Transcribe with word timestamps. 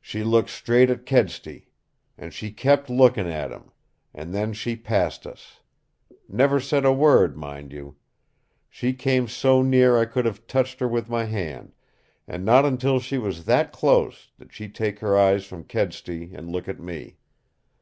"She 0.00 0.24
looked 0.24 0.48
straight 0.48 0.88
at 0.88 1.04
Kedsty, 1.04 1.68
and 2.16 2.32
she 2.32 2.50
kept 2.52 2.88
looking 2.88 3.28
at 3.28 3.50
him 3.52 3.70
and 4.14 4.32
then 4.32 4.54
she 4.54 4.76
passed 4.76 5.26
us. 5.26 5.60
Never 6.26 6.58
said 6.58 6.86
a 6.86 6.92
word, 6.94 7.36
mind 7.36 7.70
you. 7.70 7.96
She 8.70 8.94
came 8.94 9.28
so 9.28 9.60
near 9.60 9.98
I 9.98 10.06
could 10.06 10.24
have 10.24 10.46
touched 10.46 10.80
her 10.80 10.88
with 10.88 11.10
my 11.10 11.24
hand, 11.26 11.74
and 12.26 12.46
not 12.46 12.64
until 12.64 12.98
she 12.98 13.18
was 13.18 13.44
that 13.44 13.72
close 13.72 14.30
did 14.38 14.54
she 14.54 14.70
take 14.70 15.00
her 15.00 15.18
eyes 15.18 15.44
from 15.44 15.64
Kedsty 15.64 16.32
and 16.34 16.48
look 16.50 16.66
at 16.66 16.80
me. 16.80 17.18